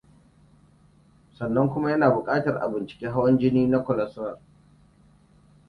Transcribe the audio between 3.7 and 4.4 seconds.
cholesterol